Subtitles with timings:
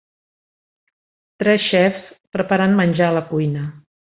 [1.43, 2.09] Tres xefs
[2.39, 3.71] preparant menjar a la cuina.